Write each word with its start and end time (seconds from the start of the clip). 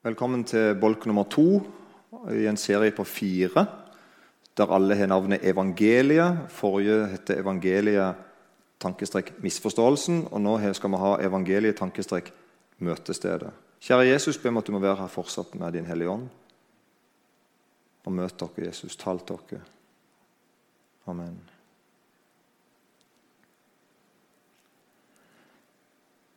Velkommen 0.00 0.46
til 0.48 0.78
bolk 0.80 1.02
nummer 1.04 1.26
to 1.28 1.58
i 2.32 2.46
en 2.48 2.56
serie 2.56 2.88
på 2.96 3.04
fire. 3.04 3.66
Der 4.56 4.72
alle 4.72 4.96
har 4.96 5.10
navnet 5.12 5.44
evangeliet. 5.44 6.38
Forrige 6.48 7.02
het 7.10 7.30
evangeliet 7.34 8.16
tankestrek 8.80 9.34
misforståelsen. 9.44 10.22
Og 10.32 10.40
nå 10.40 10.56
skal 10.72 10.94
vi 10.94 11.02
ha 11.04 11.12
evangeliet 11.20 11.76
tankestrek 11.76 12.32
møtestedet. 12.80 13.52
Kjære 13.84 14.08
Jesus, 14.08 14.40
be 14.40 14.48
om 14.48 14.56
at 14.56 14.66
du 14.66 14.72
må 14.72 14.80
være 14.80 15.02
her 15.02 15.12
fortsatt 15.12 15.52
med 15.60 15.76
Din 15.76 15.84
Hellige 15.84 16.16
Ånd. 16.16 16.28
Og 18.06 18.12
møt 18.12 18.40
dere, 18.40 18.70
Jesus. 18.70 18.96
Tal 18.96 19.20
dere. 19.28 19.60
Amen. 21.06 21.36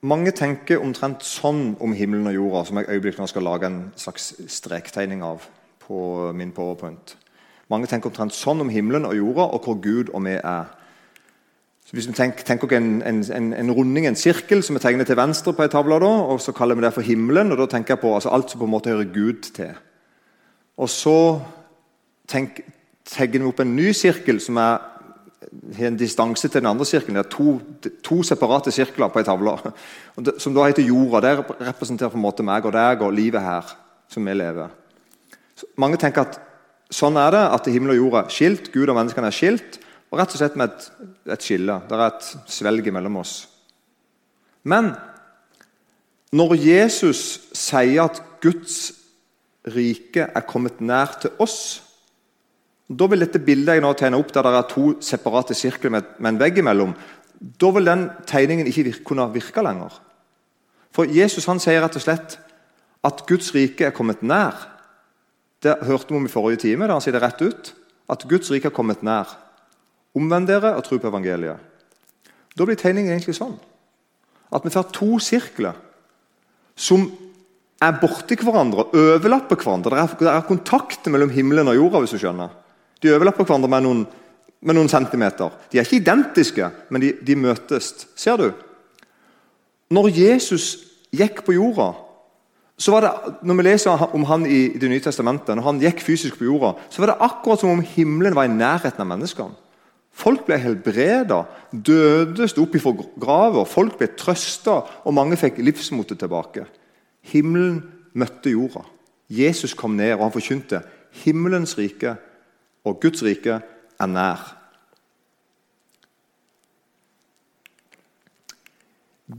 Mange 0.04 0.34
tenker 0.36 0.82
omtrent 0.84 1.24
sånn 1.24 1.78
om 1.80 1.94
himmelen 1.96 2.28
og 2.28 2.36
jorda, 2.36 2.64
som 2.68 2.80
jeg 2.82 2.90
øyeblikkelig 2.92 3.30
skal 3.32 3.46
lage 3.48 3.70
en 3.70 3.84
slags 3.96 4.34
strektegning 4.52 5.24
av 5.24 5.46
på 5.86 6.32
min 6.36 6.52
powerpoint. 6.52 7.14
Mange 7.72 7.88
tenker 7.88 8.12
omtrent 8.12 8.36
sånn 8.36 8.60
om 8.66 8.72
himmelen 8.72 9.08
og 9.08 9.16
jorda 9.16 9.46
og 9.56 9.64
hvor 9.64 9.80
Gud 9.80 10.12
og 10.12 10.26
vi 10.26 10.36
er. 10.36 10.68
Så 11.88 11.96
hvis 11.96 12.10
vi 12.10 12.18
tenker, 12.18 12.44
tenker 12.44 12.76
en, 12.76 13.00
en, 13.08 13.24
en, 13.56 13.72
runding, 13.72 14.10
en 14.10 14.20
sirkel, 14.20 14.64
som 14.64 14.76
er 14.76 14.84
tegnet 14.84 15.08
til 15.08 15.20
venstre 15.20 15.56
på 15.56 15.64
ei 15.64 15.72
tavle, 15.72 16.00
og 16.04 16.42
så 16.44 16.52
kaller 16.52 16.76
vi 16.76 16.84
det 16.84 16.94
for 16.96 17.08
himmelen, 17.08 17.52
og 17.56 17.64
da 17.64 17.72
tenker 17.72 17.96
jeg 17.96 18.04
på 18.04 18.12
altså, 18.16 18.32
alt 18.36 18.52
som 18.52 18.60
på 18.60 18.68
en 18.68 18.76
måte 18.76 18.92
hører 18.92 19.08
Gud 19.14 19.54
til. 19.56 19.72
Og 20.78 20.92
så 20.92 21.18
tegner 22.28 23.40
vi 23.40 23.48
opp 23.48 23.64
en 23.64 23.76
ny 23.76 23.92
sirkel 23.96 24.44
som 24.44 24.60
er 24.60 24.93
har 25.78 25.90
en 25.90 25.98
distanse 26.00 26.48
til 26.48 26.62
den 26.62 26.70
andre 26.70 26.86
sirkelen. 26.88 27.20
Det 27.20 27.26
er 27.26 27.34
to, 27.34 27.92
to 28.06 28.22
separate 28.24 28.72
sirkler 28.74 29.12
på 29.12 29.22
ei 29.22 29.28
tavle. 29.28 29.56
Som 30.42 30.56
da 30.56 30.68
heter 30.68 30.86
jorda. 30.88 31.22
Det 31.26 31.60
representerer 31.70 32.14
på 32.14 32.20
en 32.20 32.26
måte 32.26 32.46
meg 32.46 32.66
og 32.68 32.76
deg 32.76 33.04
og 33.06 33.16
livet 33.16 33.44
her 33.44 33.76
som 34.12 34.26
vi 34.26 34.36
lever. 34.38 34.74
Så 35.58 35.70
mange 35.82 36.00
tenker 36.02 36.28
at 36.28 36.40
sånn 36.94 37.18
er 37.18 37.34
det, 37.34 37.44
at 37.58 37.70
himmel 37.74 37.96
og 37.96 38.02
jord 38.02 38.20
er 38.22 38.34
skilt. 38.34 38.70
Gud 38.74 38.90
og 38.90 38.98
menneskene 38.98 39.30
er 39.30 39.38
skilt. 39.38 39.80
Og 40.14 40.20
rett 40.20 40.36
og 40.36 40.42
slett 40.42 40.58
med 40.60 40.70
et, 40.70 40.90
et 41.34 41.46
skille. 41.46 41.80
Det 41.90 41.98
er 41.98 42.06
et 42.10 42.28
svelg 42.54 42.90
mellom 42.94 43.22
oss. 43.24 43.38
Men 44.70 44.94
når 46.34 46.56
Jesus 46.62 47.24
sier 47.54 48.06
at 48.06 48.22
Guds 48.44 48.94
rike 49.74 50.28
er 50.28 50.46
kommet 50.48 50.82
nær 50.84 51.18
til 51.22 51.34
oss 51.42 51.58
da 53.00 53.08
vil 53.10 53.24
dette 53.24 53.42
bildet 53.44 53.78
jeg 53.78 53.84
nå 53.84 53.92
tegner 53.98 54.20
opp, 54.20 54.32
der 54.36 54.46
det 54.48 54.56
er 54.60 54.72
to 54.72 54.86
separate 55.04 55.56
sirkler 55.58 55.94
med, 55.96 56.16
med 56.20 56.34
en 56.34 56.40
vegg 56.42 56.58
imellom, 56.60 56.96
da 57.60 57.70
vil 57.76 57.88
den 57.88 58.08
tegningen 58.30 58.68
ikke 58.70 58.88
virke, 58.90 59.06
kunne 59.08 59.28
virke 59.34 59.64
lenger. 59.64 59.96
For 60.94 61.10
Jesus 61.10 61.48
han 61.50 61.62
sier 61.64 61.82
rett 61.84 61.98
og 61.98 62.04
slett 62.04 62.38
at 63.04 63.24
Guds 63.28 63.52
rike 63.56 63.90
er 63.90 63.96
kommet 63.96 64.22
nær. 64.24 64.56
Det 65.64 65.76
hørte 65.88 66.14
vi 66.14 66.20
om 66.20 66.28
i 66.28 66.32
forrige 66.32 66.64
time. 66.64 66.88
da 66.88 66.96
han 66.96 67.04
sier 67.04 67.16
det 67.16 67.24
rett 67.24 67.42
ut. 67.42 67.74
At 68.10 68.28
Guds 68.30 68.52
rike 68.52 68.70
er 68.70 68.76
kommet 68.76 69.04
nær. 69.04 69.28
Omvend 70.16 70.48
dere 70.48 70.76
og 70.78 70.84
tro 70.86 71.00
på 71.00 71.10
evangeliet. 71.10 71.58
Da 72.54 72.66
blir 72.66 72.78
tegningen 72.78 73.16
egentlig 73.16 73.36
sånn 73.40 73.58
at 74.54 74.62
vi 74.62 74.70
får 74.70 74.92
to 74.94 75.16
sirkler 75.18 75.74
som 76.78 77.08
er 77.82 77.96
borti 77.98 78.38
hverandre 78.38 78.86
overlapper 78.94 79.58
hverandre. 79.58 79.96
Det 79.96 80.04
er, 80.04 80.20
det 80.20 80.30
er 80.30 80.46
kontakt 80.46 81.10
mellom 81.10 81.32
himmelen 81.34 81.72
og 81.72 81.80
jorda. 81.80 82.04
hvis 82.04 82.14
du 82.14 82.22
skjønner. 82.22 82.54
De 83.04 83.12
overlapper 83.12 83.46
hverandre 83.48 83.70
med 83.72 83.84
noen, 83.84 84.06
med 84.64 84.78
noen, 84.78 84.92
centimeter. 84.92 85.52
De 85.72 85.80
er 85.80 85.88
ikke 85.88 86.00
identiske, 86.00 86.70
men 86.90 87.04
de, 87.04 87.12
de, 87.20 87.36
møtes. 87.36 87.92
Ser 88.16 88.40
du? 88.40 88.50
Når 89.94 90.10
Jesus 90.16 90.72
gikk 91.14 91.44
på 91.46 91.58
jorda 91.58 91.92
så 92.84 92.92
var 92.92 93.06
det, 93.06 93.34
Når 93.46 93.56
vi 93.56 93.64
leser 93.64 94.06
om 94.16 94.24
han 94.26 94.46
i 94.50 94.74
Det 94.80 94.90
nye 94.90 95.00
testamentet, 95.04 95.56
når 95.56 95.64
han 95.64 95.82
gikk 95.82 96.02
fysisk 96.02 96.40
på 96.40 96.48
jorda, 96.48 96.74
så 96.90 97.04
var 97.04 97.12
det 97.12 97.22
akkurat 97.22 97.60
som 97.62 97.70
om 97.70 97.84
himmelen 97.86 98.36
var 98.36 98.50
i 98.50 98.54
nærheten 98.54 99.00
av 99.00 99.08
menneskene. 99.08 99.54
Folk 100.14 100.46
ble 100.46 100.58
helbreda, 100.62 101.44
døde 101.72 102.48
sto 102.50 102.66
opp 102.66 102.76
ifra 102.78 102.94
grava, 103.18 103.64
folk 103.66 103.98
ble 103.98 104.12
trøsta, 104.18 104.82
og 105.06 105.14
mange 105.14 105.38
fikk 105.38 105.58
livsmotet 105.58 106.20
tilbake. 106.22 106.66
Himmelen 107.32 107.80
møtte 108.14 108.54
jorda. 108.54 108.84
Jesus 109.30 109.74
kom 109.74 109.96
ned, 109.98 110.14
og 110.18 110.28
han 110.28 110.36
forkynte 110.36 110.84
himmelens 111.24 111.78
rike 111.78 112.18
og 112.84 113.00
Guds 113.02 113.24
rike 113.24 113.60
er 114.00 114.10
nær. 114.12 114.44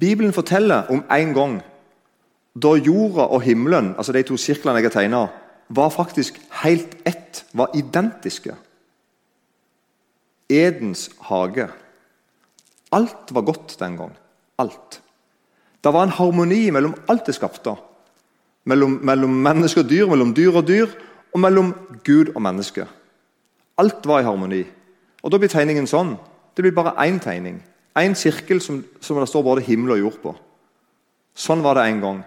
Bibelen 0.01 0.33
forteller 0.33 0.91
om 0.91 1.05
en 1.13 1.35
gang 1.35 1.63
da 2.55 2.75
jorda 2.79 3.27
og 3.35 3.43
himmelen, 3.43 3.95
altså 3.97 4.13
de 4.13 4.23
to 4.23 4.37
sirklene 4.39 4.79
jeg 4.79 4.89
har 4.89 4.95
tegna, 4.95 5.25
var 5.69 5.91
faktisk 5.91 6.39
helt 6.63 6.97
ett, 7.07 7.45
var 7.53 7.73
identiske. 7.75 8.55
Edens 10.49 11.09
hage. 11.21 11.69
Alt 12.93 13.35
var 13.35 13.43
godt 13.43 13.77
den 13.81 13.97
gang. 13.97 14.13
Alt. 14.59 15.01
Det 15.85 15.93
var 15.93 16.07
en 16.07 16.15
harmoni 16.15 16.71
mellom 16.71 16.95
alt 17.09 17.27
det 17.27 17.35
skapte. 17.35 17.75
Mellom, 18.65 19.01
mellom 19.03 19.31
menneske 19.31 19.83
og 19.83 19.91
dyr, 19.91 20.07
mellom 20.09 20.35
dyr 20.35 20.55
og 20.57 20.67
dyr, 20.69 20.87
og 21.35 21.41
mellom 21.41 21.75
Gud 22.07 22.31
og 22.35 22.43
menneske. 22.43 22.87
Alt 23.79 24.07
var 24.07 24.23
i 24.23 24.27
harmoni. 24.27 24.65
Og 25.25 25.33
Da 25.33 25.39
blir 25.41 25.51
tegningen 25.51 25.89
sånn. 25.89 26.15
Det 26.55 26.63
blir 26.63 26.75
bare 26.77 26.95
én 27.07 27.19
tegning. 27.21 27.59
Én 27.97 28.15
sirkel 28.15 28.61
som, 28.61 28.83
som, 29.01 29.19
det 29.19 29.29
står 29.31 29.43
både 29.43 29.65
himmel 29.67 29.97
og 29.97 30.03
jord 30.03 30.19
på. 30.23 30.35
Sånn 31.35 31.63
var 31.63 31.79
det 31.79 31.87
en 31.89 32.01
gang. 32.03 32.23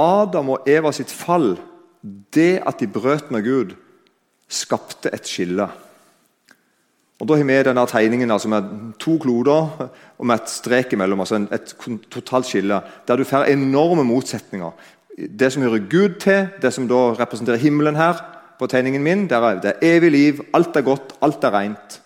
Adam 0.00 0.54
og 0.54 0.68
Eva 0.68 0.92
sitt 0.94 1.10
fall, 1.10 1.56
det 2.34 2.62
at 2.66 2.80
de 2.80 2.88
brøt 2.90 3.30
med 3.30 3.44
Gud, 3.44 3.74
skapte 4.50 5.12
et 5.14 5.26
skille. 5.26 5.66
Og 7.20 7.28
Da 7.28 7.36
har 7.36 7.44
vi 7.44 7.62
denne 7.62 7.86
tegningen 7.86 8.30
altså 8.30 8.48
med 8.48 8.94
to 8.98 9.18
kloder 9.20 9.90
og 10.18 10.26
med 10.26 10.40
et 10.40 10.48
strek 10.48 10.92
imellom. 10.92 11.20
altså 11.20 11.46
Et 11.52 11.74
totalt 12.10 12.46
skille, 12.46 12.80
der 13.06 13.16
du 13.16 13.24
får 13.24 13.52
enorme 13.52 14.04
motsetninger. 14.04 14.70
Det 15.18 15.52
som 15.52 15.62
hører 15.62 15.88
Gud 15.90 16.20
til, 16.20 16.48
det 16.62 16.72
som 16.72 16.88
da 16.88 17.12
representerer 17.20 17.56
himmelen 17.56 17.96
her, 17.96 18.39
på 18.60 18.68
tegningen 18.68 19.02
min. 19.02 19.26
Der 19.28 19.40
er 19.40 19.60
det 19.60 19.78
evig 19.82 20.12
liv, 20.12 20.44
alt 20.54 20.76
er 20.76 20.84
godt, 20.84 21.16
alt 21.24 21.44
er 21.44 21.56
rent. 21.56 22.00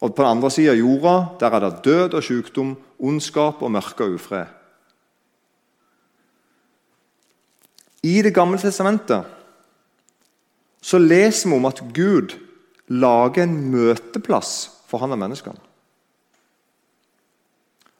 Og 0.00 0.14
På 0.14 0.22
den 0.22 0.30
andre 0.30 0.50
sida 0.50 0.72
av 0.72 0.80
jorda 0.80 1.16
der 1.40 1.56
er 1.56 1.64
det 1.66 1.84
død 1.84 2.14
og 2.16 2.24
sykdom, 2.24 2.76
ondskap 2.98 3.62
og 3.62 3.72
mørke 3.72 4.04
og 4.04 4.16
ufred. 4.16 4.46
I 8.02 8.22
Det 8.22 8.34
gamle 8.34 8.58
testamentet 8.58 9.24
så 10.80 10.98
leser 10.98 11.48
vi 11.48 11.56
om 11.56 11.66
at 11.68 11.82
Gud 11.94 12.32
lager 12.88 13.42
en 13.42 13.70
møteplass 13.70 14.70
for 14.88 14.98
han 14.98 15.12
og 15.12 15.18
menneskene. 15.20 15.60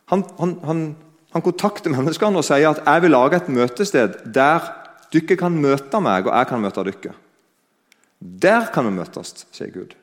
Han, 0.08 0.24
han, 0.38 0.56
han, 0.64 0.80
han 1.32 1.42
kontakter 1.42 1.92
menneskene 1.92 2.40
og 2.40 2.44
sier 2.44 2.70
at 2.70 2.80
'jeg 2.86 3.02
vil 3.02 3.10
lage 3.10 3.36
et 3.36 3.48
møtested 3.48 4.32
der 4.34 4.72
dere 5.12 5.36
kan 5.36 5.52
møte 5.52 6.00
meg, 6.00 6.26
og 6.26 6.36
jeg 6.38 6.46
kan 6.46 6.60
møte 6.60 6.80
dere'. 6.80 7.14
Der 8.20 8.68
kan 8.72 8.84
vi 8.84 8.92
møtes, 8.98 9.46
sier 9.52 9.72
Gud. 9.72 9.96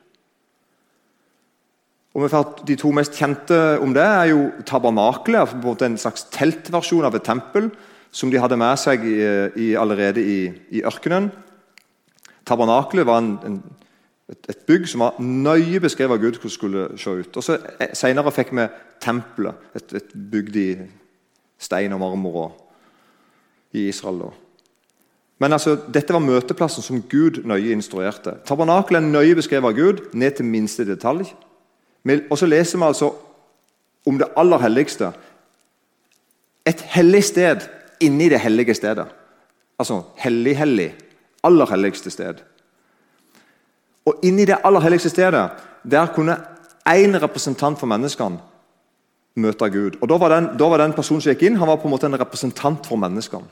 Og 2.18 2.64
De 2.66 2.74
to 2.74 2.90
mest 2.90 3.14
kjente 3.14 3.78
om 3.82 3.92
det 3.94 4.02
er 4.02 4.30
jo 4.32 4.48
tabernakelet, 4.66 5.54
altså 5.54 5.86
en 5.86 5.98
slags 6.00 6.26
teltversjon 6.34 7.06
av 7.06 7.14
et 7.14 7.26
tempel 7.26 7.70
som 8.10 8.30
de 8.32 8.40
hadde 8.40 8.56
med 8.58 8.80
seg 8.80 9.04
i, 9.06 9.18
i, 9.54 9.74
allerede 9.78 10.24
i, 10.24 10.38
i, 10.70 10.82
ørkenen. 10.82 11.28
Tabernakelet 12.48 13.06
var 13.06 13.20
en, 13.22 13.34
en, 13.44 13.58
et, 14.32 14.40
et, 14.48 14.64
bygg 14.66 14.88
som 14.88 15.04
var 15.04 15.20
nøye 15.20 15.78
beskrevet 15.84 16.16
av 16.16 16.22
Gud 16.24 16.40
hvordan 16.40 16.48
det 16.48 16.56
skulle 16.56 16.86
se 16.98 17.14
ut. 17.20 17.36
Og 17.36 17.44
så 17.44 17.58
eh, 17.78 17.92
Senere 17.94 18.32
fikk 18.34 18.54
vi 18.56 18.66
tempelet, 19.04 19.68
et, 19.76 19.94
et 20.00 20.16
bygd 20.32 20.58
i 20.58 20.68
stein 21.60 21.94
og 21.94 22.02
marmor 22.02 22.42
og, 22.46 22.58
i 23.76 23.90
Israel. 23.92 24.24
da. 24.24 24.47
Men 25.38 25.54
altså, 25.54 25.76
dette 25.94 26.12
var 26.14 26.24
møteplassen 26.24 26.82
som 26.82 27.02
Gud 27.10 27.42
nøye 27.46 27.72
instruerte. 27.74 28.34
Tabernakelet 28.46 29.02
er 29.02 29.12
nøye 29.12 29.36
beskrevet 29.38 29.70
av 29.70 29.76
Gud, 29.76 30.02
ned 30.12 30.34
til 30.38 30.48
minste 30.48 30.86
detalj. 30.86 31.30
Og 32.30 32.38
så 32.38 32.46
leser 32.46 32.78
vi 32.78 32.88
altså 32.88 33.12
om 34.08 34.18
det 34.18 34.30
aller 34.36 34.62
helligste. 34.64 35.12
Et 36.66 36.82
hellig 36.96 37.22
sted 37.28 37.68
inni 38.02 38.28
det 38.28 38.40
hellige 38.42 38.74
stedet. 38.74 39.06
Altså 39.78 40.02
hellig-hellig. 40.18 40.90
Aller 41.46 41.70
helligste 41.70 42.10
sted. 42.10 42.42
Og 44.06 44.24
inni 44.24 44.46
det 44.48 44.58
aller 44.64 44.82
helligste 44.82 45.12
stedet 45.12 45.48
der 45.84 46.06
kunne 46.14 46.36
én 46.88 47.14
representant 47.22 47.78
for 47.78 47.86
menneskene 47.86 48.40
møte 49.38 49.70
Gud. 49.70 50.00
Og 50.02 50.08
Da 50.08 50.18
var 50.18 50.34
den, 50.34 50.50
da 50.58 50.68
var 50.68 50.78
den 50.78 50.92
personen 50.92 51.20
som 51.20 51.30
gikk 51.30 51.42
inn, 51.46 51.56
han 51.56 51.68
var 51.68 51.76
på 51.76 51.86
en 51.88 51.94
måte 51.94 52.06
en 52.06 52.18
representant 52.18 52.86
for 52.86 52.96
menneskene. 52.96 53.46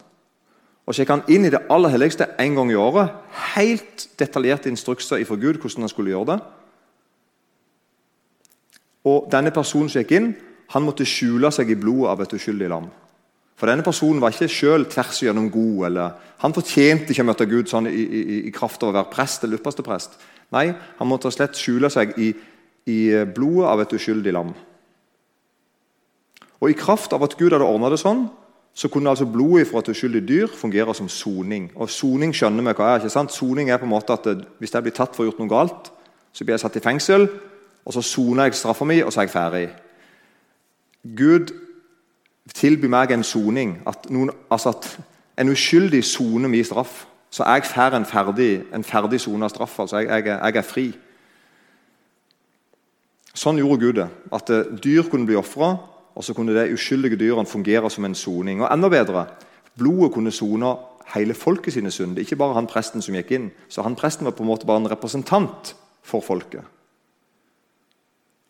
Og 0.86 0.94
så 0.94 1.02
gikk 1.02 1.10
han 1.10 1.24
inn 1.32 1.48
i 1.48 1.50
det 1.50 1.64
aller 1.72 1.90
helligste 1.90 2.28
en 2.38 2.54
gang 2.54 2.70
i 2.70 2.78
året. 2.78 3.10
Helt 3.56 4.06
detaljerte 4.18 4.70
instrukser 4.70 5.24
fra 5.26 5.38
Gud 5.38 5.58
hvordan 5.58 5.82
han 5.82 5.90
skulle 5.90 6.12
gjøre 6.14 6.28
det. 6.34 6.36
Og 9.06 9.26
Denne 9.30 9.50
personen 9.54 9.90
som 9.90 10.02
gikk 10.02 10.14
inn, 10.14 10.30
han 10.74 10.86
måtte 10.86 11.06
skjule 11.06 11.50
seg 11.54 11.70
i 11.70 11.78
blodet 11.78 12.12
av 12.12 12.22
et 12.22 12.38
uskyldig 12.38 12.70
lam. 12.70 12.86
For 13.56 13.70
Denne 13.70 13.82
personen 13.86 14.20
var 14.22 14.34
ikke 14.34 14.50
selv 14.52 14.90
tvers 14.92 15.22
igjennom 15.22 15.50
god 15.50 15.86
eller 15.88 16.22
Han 16.42 16.52
fortjente 16.52 17.14
ikke 17.14 17.24
å 17.24 17.26
møte 17.30 17.46
Gud 17.48 17.70
sånn 17.70 17.86
i, 17.88 18.02
i, 18.04 18.40
i 18.44 18.50
kraft 18.52 18.82
av 18.84 18.90
å 18.90 18.96
være 18.98 19.08
prest 19.08 19.44
eller 19.46 19.56
ypperste 19.56 19.80
prest. 19.82 20.18
Nei, 20.52 20.66
han 20.98 21.08
måtte 21.08 21.30
slett 21.32 21.56
skjule 21.56 21.88
seg 21.90 22.12
i, 22.20 22.26
i 22.92 22.98
blodet 23.24 23.70
av 23.70 23.80
et 23.80 23.94
uskyldig 23.96 24.34
lam. 24.36 24.50
Og 26.60 26.68
I 26.68 26.76
kraft 26.76 27.14
av 27.16 27.24
at 27.24 27.38
Gud 27.40 27.56
hadde 27.56 27.64
ordna 27.64 27.88
det 27.88 28.02
sånn, 28.02 28.26
så 28.76 28.88
kunne 28.92 29.08
altså 29.10 29.24
blodet 29.24 29.68
fra 29.70 29.80
et 29.80 29.88
uskyldig 29.88 30.20
dyr 30.28 30.46
fungere 30.52 30.94
som 30.94 31.08
soning. 31.08 31.70
Og 31.80 31.88
soning 31.90 32.34
skjønner 32.36 32.60
vi 32.66 32.74
hva 32.76 32.90
er. 32.90 32.98
ikke 33.00 33.12
sant? 33.14 33.32
Soning 33.32 33.70
er 33.70 33.80
på 33.80 33.88
en 33.88 33.94
måte 33.94 34.12
at 34.12 34.26
Hvis 34.58 34.74
jeg 34.74 34.82
blir 34.82 34.92
tatt 34.92 35.16
for 35.16 35.24
å 35.24 35.24
ha 35.24 35.30
gjort 35.30 35.40
noe 35.40 35.48
galt, 35.48 35.88
så 36.32 36.44
blir 36.44 36.52
jeg 36.52 36.60
satt 36.60 36.76
i 36.76 36.84
fengsel, 36.84 37.28
og 37.86 37.94
så 37.96 38.02
soner 38.02 38.44
jeg 38.44 38.54
straffa 38.54 38.84
mi, 38.84 39.00
og 39.00 39.12
så 39.12 39.20
er 39.20 39.24
jeg 39.24 39.32
ferdig. 39.32 39.68
Gud 41.16 41.54
tilbyr 42.54 42.92
meg 42.92 43.14
en 43.14 43.24
soning. 43.24 43.78
At, 43.86 44.06
altså 44.50 44.74
at 44.74 44.98
en 45.40 45.48
uskyldig 45.48 46.04
soner 46.04 46.48
min 46.48 46.64
straff. 46.64 47.06
Så 47.30 47.44
jeg 47.44 47.64
får 47.64 47.96
en 47.96 48.04
ferdig, 48.04 48.62
en 48.74 48.84
ferdig 48.84 49.20
sona 49.20 49.48
straff. 49.48 49.80
altså 49.80 49.98
jeg, 49.98 50.26
jeg, 50.26 50.38
jeg, 50.44 50.56
er 50.56 50.62
fri. 50.62 50.86
Sånn 53.36 53.58
gjorde 53.58 53.80
Gud 53.80 54.00
det. 54.02 54.08
At 54.32 54.50
eh, 54.50 54.68
dyr 54.84 55.08
kunne 55.08 55.26
bli 55.28 55.36
ofra, 55.36 55.76
og 56.16 56.24
så 56.24 56.34
kunne 56.34 56.54
de 56.56 56.72
uskyldige 56.72 57.18
dyrene 57.20 57.48
fungere 57.48 57.90
som 57.92 58.06
en 58.08 58.16
soning. 58.16 58.62
Og 58.62 58.70
enda 58.72 58.88
bedre, 58.88 59.26
blodet 59.76 60.14
kunne 60.14 60.32
sone 60.32 60.72
hele 61.14 61.36
folket 61.36 61.76
sine 61.76 61.92
synder, 61.92 62.22
ikke 62.22 62.38
bare 62.40 62.56
han 62.56 62.68
presten 62.70 63.04
som 63.04 63.14
gikk 63.14 63.34
inn. 63.36 63.50
Så 63.68 63.84
han 63.84 63.98
presten 63.98 64.26
var 64.26 64.34
på 64.34 64.42
en 64.42 64.50
måte 64.50 64.66
bare 64.66 64.80
en 64.82 64.90
representant 64.90 65.74
for 66.06 66.24
folket. 66.24 66.64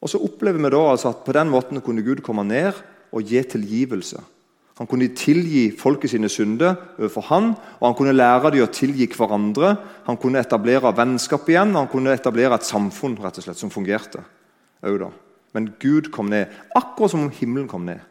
Og 0.01 0.13
så 0.13 0.21
opplever 0.23 0.63
vi 0.63 0.71
da 0.71 0.85
altså 0.93 1.11
at 1.11 1.25
På 1.25 1.35
den 1.35 1.51
måten 1.51 1.81
kunne 1.81 2.05
Gud 2.07 2.23
komme 2.23 2.45
ned 2.45 2.73
og 3.13 3.23
gi 3.23 3.43
tilgivelse. 3.43 4.23
Han 4.79 4.87
kunne 4.87 5.09
tilgi 5.17 5.71
folket 5.73 6.11
sine 6.13 6.29
synder 6.29 6.75
overfor 6.99 7.25
han, 7.33 7.55
og 7.81 7.87
han 7.89 7.95
kunne 7.97 8.13
lære 8.13 8.51
dem 8.53 8.67
å 8.67 8.73
tilgi 8.73 9.09
hverandre. 9.09 9.77
Han 10.05 10.19
kunne 10.21 10.43
etablere 10.45 10.93
vennskap 10.93 11.49
igjen, 11.49 11.73
og 11.73 11.87
han 11.87 11.89
kunne 11.89 12.13
etablere 12.13 12.55
et 12.55 12.69
samfunn 12.69 13.17
rett 13.17 13.41
og 13.41 13.47
slett, 13.47 13.59
som 13.59 13.73
fungerte. 13.73 14.21
Men 15.57 15.71
Gud 15.81 16.11
kom 16.13 16.29
ned, 16.29 16.53
akkurat 16.77 17.11
som 17.11 17.23
om 17.25 17.31
himmelen 17.33 17.69
kom 17.69 17.87
ned. 17.89 18.03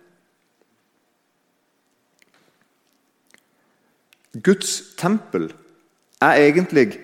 Guds 4.44 4.81
tempel 4.97 5.51
er 6.21 6.33
egentlig 6.33 6.97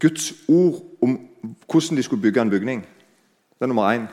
Guds 0.00 0.32
ord 0.48 0.78
om 1.02 1.18
hvordan 1.66 1.96
de 1.96 2.02
skulle 2.02 2.22
bygge 2.22 2.40
en 2.40 2.50
bygning. 2.50 2.86
Det 3.58 3.60
er 3.60 3.66
nummer 3.66 3.90
én. 3.90 4.06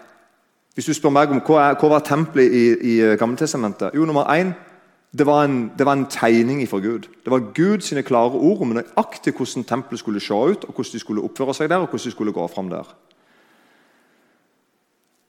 Hvis 0.73 0.85
du 0.85 0.93
spør 0.93 1.13
meg 1.13 1.29
om 1.29 1.41
hva, 1.45 1.61
er, 1.61 1.77
hva 1.77 1.89
var 1.93 2.05
tempelet 2.07 2.53
i, 2.53 2.65
i 2.73 2.93
eh, 3.01 3.17
Gammeltestamentet 3.19 3.93
Jo, 3.93 4.05
nummer 4.09 4.25
én 4.33 4.55
det 5.13 5.25
var, 5.29 5.43
en, 5.45 5.71
det 5.77 5.85
var 5.85 5.93
en 5.93 6.07
tegning 6.09 6.63
fra 6.69 6.79
Gud. 6.81 7.05
Det 7.25 7.31
var 7.31 7.53
Guds 7.53 7.93
klare 8.05 8.33
ord 8.33 8.61
om 8.61 8.73
nøyaktig 8.73 9.35
hvordan 9.37 9.63
tempelet 9.63 9.99
skulle 9.99 10.19
se 10.19 10.33
ut, 10.33 10.63
og 10.65 10.73
hvordan 10.73 10.93
de 10.93 10.99
skulle 10.99 11.21
oppføre 11.21 11.53
seg 11.53 11.69
der, 11.69 11.85
og 11.85 11.87
hvordan 11.87 12.09
de 12.09 12.11
skulle 12.11 12.33
gå 12.33 12.47
fram 12.47 12.69
der. 12.69 12.95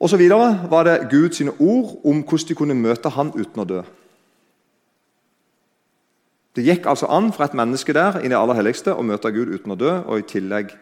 Og 0.04 0.10
så 0.12 0.18
videre 0.20 0.66
var 0.68 0.84
det 0.84 1.06
Guds 1.08 1.40
ord 1.40 2.00
om 2.04 2.20
hvordan 2.20 2.48
de 2.48 2.54
kunne 2.54 2.74
møte 2.76 3.08
han 3.08 3.30
uten 3.32 3.62
å 3.62 3.64
dø. 3.64 3.78
Det 6.54 6.64
gikk 6.66 6.84
altså 6.86 7.08
an 7.08 7.30
for 7.32 7.46
et 7.46 7.56
menneske 7.56 7.94
der 7.96 8.20
i 8.20 8.28
i 8.28 8.36
aller 8.36 8.58
helligste 8.58 8.92
å 8.92 9.02
møte 9.02 9.32
Gud 9.32 9.54
uten 9.54 9.72
å 9.72 9.78
dø, 9.80 9.94
og 10.04 10.20
i 10.20 10.26
tillegg 10.28 10.76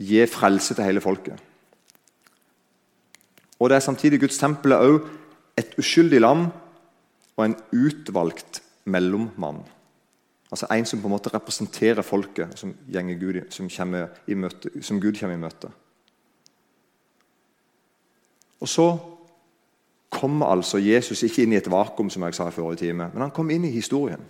gi 0.00 0.24
frelse 0.26 0.74
til 0.74 0.88
hele 0.88 1.04
folket. 1.04 1.36
Og 3.60 3.68
det 3.70 3.76
er 3.76 3.84
samtidig 3.84 4.22
Guds 4.24 4.40
tempel 4.40 4.72
er 4.72 4.88
også 4.88 5.04
et 5.60 5.76
uskyldig 5.78 6.24
lam 6.24 6.48
og 7.36 7.44
en 7.44 7.54
utvalgt 7.76 8.62
mellommann. 8.84 9.60
Altså 10.50 10.66
En 10.70 10.86
som 10.86 11.00
på 11.00 11.06
en 11.06 11.16
måte 11.18 11.30
representerer 11.34 12.02
folket 12.02 12.58
som, 12.58 12.72
Gud, 13.20 13.40
som, 13.50 13.68
møte, 14.26 14.82
som 14.82 15.00
Gud 15.00 15.20
kommer 15.20 15.36
i 15.36 15.44
møte. 15.44 15.70
Og 18.64 18.68
så 18.68 18.86
kommer 20.10 20.46
altså 20.46 20.78
Jesus 20.80 21.20
ikke 21.22 21.42
inn 21.42 21.52
i 21.52 21.58
et 21.58 21.68
vakuum, 21.68 22.08
som 22.10 22.22
jeg 22.24 22.36
sa 22.36 22.46
i 22.48 22.54
forrige 22.54 22.86
time, 22.86 23.10
men 23.12 23.26
han 23.26 23.32
kom 23.34 23.50
inn 23.52 23.66
i 23.68 23.74
historien. 23.74 24.22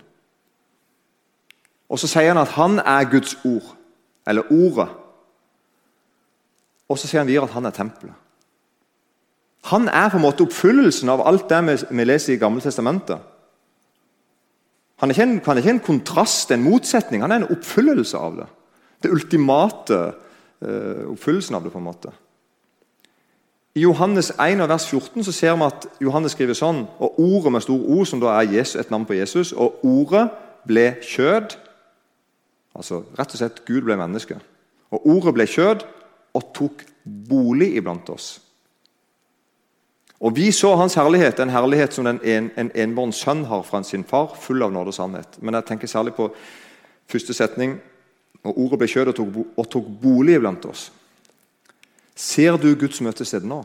Og 1.89 2.01
Så 2.01 2.09
sier 2.11 2.33
han 2.33 2.41
at 2.41 2.51
han 2.57 2.81
er 2.81 3.07
Guds 3.07 3.37
ord, 3.45 3.75
eller 4.27 4.51
Ordet. 4.51 4.89
Og 6.89 6.99
så 6.99 7.07
sier 7.07 7.21
han 7.21 7.29
videre 7.29 7.47
at 7.47 7.55
han 7.55 7.65
er 7.65 7.73
tempelet. 7.77 8.17
Han 9.71 9.87
er 9.87 10.09
på 10.09 10.19
en 10.19 10.25
måte 10.25 10.43
oppfyllelsen 10.43 11.09
av 11.09 11.23
alt 11.25 11.47
det 11.49 11.61
vi, 11.89 12.03
leser 12.05 12.35
i 12.35 12.41
Gamle 12.41 12.61
Testamentet. 12.61 13.23
Han 15.01 15.11
er, 15.11 15.21
en, 15.21 15.39
han 15.45 15.55
er, 15.55 15.63
ikke 15.63 15.73
en, 15.77 15.85
kontrast, 15.87 16.51
en 16.51 16.63
motsetning. 16.63 17.23
Han 17.23 17.31
er 17.31 17.41
en 17.41 17.55
oppfyllelse 17.55 18.19
av 18.19 18.37
det. 18.41 18.51
Det 19.03 19.15
ultimate 19.15 19.97
uh, 20.03 21.07
oppfyllelsen 21.15 21.55
av 21.55 21.63
det. 21.63 21.71
på 21.71 21.81
en 21.81 21.87
måte. 21.87 22.13
I 23.75 23.81
Johannes 23.81 24.31
1, 24.39 24.69
vers 24.69 24.87
14 24.87 25.23
så 25.23 25.31
ser 25.31 25.55
vi 25.55 25.65
at 25.67 25.87
Johannes 25.99 26.31
skriver 26.31 26.55
sånn 26.55 26.85
og 26.95 27.17
Ordet 27.19 27.51
med 27.51 27.63
stor 27.65 27.81
O, 27.91 28.05
som 28.07 28.21
da 28.23 28.31
er 28.37 28.53
Jesus, 28.53 28.77
et 28.79 28.91
navn 28.91 29.03
på 29.07 29.17
Jesus, 29.17 29.51
og 29.51 29.83
ordet 29.83 30.29
ble 30.63 30.93
kjød. 31.03 31.57
Altså 32.75 33.01
rett 33.19 33.35
og 33.35 33.41
slett 33.41 33.61
Gud 33.67 33.83
ble 33.83 33.99
menneske. 33.99 34.39
Og 34.95 35.03
ordet 35.17 35.35
ble 35.35 35.47
kjød 35.51 35.83
og 36.35 36.47
tok 36.55 36.87
bolig 37.03 37.73
iblant 37.75 38.09
oss. 38.15 38.39
Og 40.23 40.35
Vi 40.35 40.51
så 40.55 40.71
hans 40.79 40.95
herlighet, 40.95 41.39
en 41.39 41.51
herlighet 41.51 41.93
som 41.93 42.07
en, 42.07 42.19
en, 42.23 42.51
en 42.55 42.71
enbåren 42.71 43.11
sønn 43.11 43.43
har 43.45 43.67
fra 43.67 43.83
sin 43.83 44.07
far, 44.07 44.37
full 44.39 44.63
av 44.63 44.71
nåde 44.71 44.93
og 44.93 44.95
sannhet. 44.95 45.35
Men 45.41 45.59
jeg 45.59 45.67
tenker 45.67 45.91
særlig 45.91 46.15
på 46.15 46.31
første 47.11 47.35
setning. 47.35 47.75
Og 48.45 48.55
ordet 48.55 48.79
ble 48.79 48.87
kjød 48.87 49.11
og 49.11 49.17
tok, 49.19 49.41
og 49.57 49.67
tok 49.69 49.97
bolig 50.01 50.39
iblant 50.39 50.65
oss. 50.71 50.93
Ser 52.15 52.57
du 52.57 52.69
Guds 52.79 53.01
møtested 53.03 53.43
nå? 53.47 53.61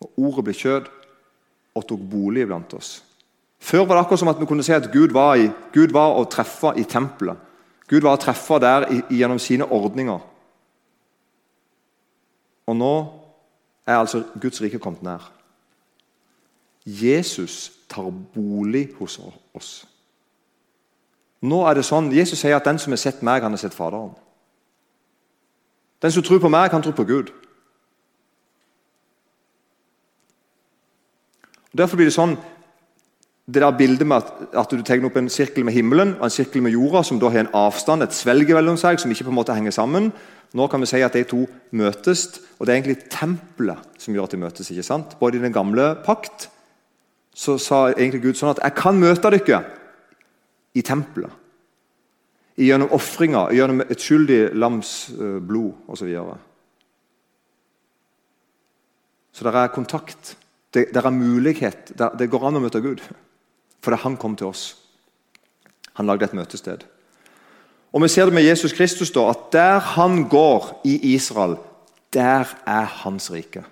Og 0.00 0.22
ordet 0.28 0.44
ble 0.46 0.54
kjød 0.56 0.88
og 1.76 1.84
tok 1.88 2.06
bolig 2.10 2.46
blant 2.48 2.72
oss. 2.76 3.02
Før 3.60 3.84
var 3.84 3.96
det 3.96 4.04
akkurat 4.04 4.22
som 4.22 4.30
at 4.32 4.40
vi 4.40 4.48
kunne 4.48 4.64
se 4.64 4.74
at 4.74 4.88
Gud 4.92 5.12
var, 5.12 5.36
i, 5.36 5.48
Gud 5.74 5.92
var 5.92 6.16
å 6.16 6.24
treffe 6.30 6.72
i 6.76 6.84
tempelet. 6.88 7.36
Gud 7.88 8.04
var 8.04 8.16
å 8.16 8.20
treffe 8.20 8.58
der 8.62 8.88
i, 8.92 9.00
gjennom 9.20 9.40
sine 9.42 9.68
ordninger. 9.72 10.20
Og 12.66 12.76
nå 12.76 12.94
er 13.86 14.00
altså 14.00 14.24
Guds 14.42 14.60
rike 14.62 14.80
kommet 14.82 15.04
nær. 15.06 15.28
Jesus 16.86 17.72
tar 17.90 18.10
bolig 18.34 18.88
hos 18.98 19.18
oss. 19.54 19.70
Nå 21.46 21.62
er 21.68 21.78
det 21.78 21.86
sånn, 21.86 22.12
Jesus 22.14 22.40
sier 22.40 22.56
at 22.56 22.64
'den 22.64 22.78
som 22.78 22.92
har 22.92 22.98
sett 22.98 23.22
meg, 23.22 23.42
han 23.42 23.52
har 23.52 23.58
sett 23.58 23.74
Faderen'. 23.74 24.14
Den 26.02 26.12
som 26.12 26.22
tror 26.22 26.42
på 26.42 26.52
meg, 26.52 26.70
kan 26.70 26.82
tro 26.82 26.92
på 26.92 27.06
Gud. 27.08 27.32
Og 31.72 31.78
Derfor 31.78 31.96
blir 31.96 32.08
det 32.08 32.16
sånn 32.16 32.36
det 33.46 33.62
der 33.62 33.76
bildet 33.78 34.06
med 34.06 34.16
at, 34.16 34.30
at, 34.58 34.72
du 34.74 34.82
tegner 34.82 35.06
opp 35.06 35.16
en 35.20 35.28
sirkel 35.30 35.62
med 35.64 35.76
himmelen 35.76 36.16
og 36.16 36.24
en 36.26 36.32
sirkel 36.34 36.64
med 36.66 36.74
jorda, 36.74 37.04
som 37.06 37.20
da 37.22 37.30
har 37.30 37.44
en 37.44 37.52
avstand, 37.54 38.02
et 38.02 38.16
svelg 38.16 38.50
mellom 38.50 38.74
seg, 38.80 38.98
som 38.98 39.12
ikke 39.12 39.28
på 39.28 39.30
en 39.30 39.38
måte 39.38 39.54
henger 39.54 39.74
sammen. 39.76 40.08
Nå 40.56 40.66
kan 40.70 40.82
vi 40.82 40.88
si 40.90 41.02
at 41.04 41.14
de 41.14 41.22
to 41.30 41.44
møtes, 41.78 42.26
og 42.58 42.66
det 42.66 42.72
er 42.72 42.80
egentlig 42.80 43.10
tempelet 43.12 44.02
som 44.02 44.14
gjør 44.16 44.26
at 44.26 44.34
de 44.34 44.42
møtes. 44.42 44.70
ikke 44.70 44.86
sant? 44.86 45.14
Både 45.20 45.38
i 45.38 45.44
den 45.44 45.54
gamle 45.54 45.92
pakt 46.02 46.48
så 47.36 47.54
sa 47.60 47.90
egentlig 47.92 48.22
Gud 48.24 48.34
sånn 48.34 48.50
at 48.50 48.62
'jeg 48.62 48.74
kan 48.74 48.98
møte 48.98 49.30
dere 49.30 49.64
i 50.74 50.82
tempelet'. 50.82 51.45
Gjennom 52.56 52.92
ofringa, 52.96 53.50
gjennom 53.52 53.82
et 53.84 54.00
skyldig 54.00 54.40
lams 54.56 55.10
eh, 55.12 55.38
blod 55.44 55.74
osv. 55.92 56.08
Så, 56.08 56.38
så 59.36 59.46
det 59.46 59.54
er 59.60 59.74
kontakt. 59.74 60.34
Det, 60.72 60.88
det 60.94 61.02
er 61.02 61.12
mulighet. 61.12 61.92
Det, 61.92 62.10
det 62.18 62.30
går 62.32 62.48
an 62.48 62.60
å 62.60 62.64
møte 62.64 62.80
Gud. 62.84 63.04
Fordi 63.84 64.00
han 64.02 64.16
kom 64.20 64.36
til 64.40 64.48
oss. 64.48 64.70
Han 66.00 66.08
lagde 66.08 66.28
et 66.28 66.36
møtested. 66.36 66.84
Og 67.96 68.02
Vi 68.02 68.08
ser 68.12 68.28
det 68.28 68.34
med 68.36 68.44
Jesus 68.44 68.74
Kristus, 68.76 69.10
da, 69.14 69.30
at 69.30 69.48
der 69.52 69.78
han 69.96 70.26
går 70.28 70.82
i 70.84 71.14
Israel, 71.14 71.56
der 72.12 72.44
er 72.66 72.84
hans 73.04 73.30
rike. 73.32 73.62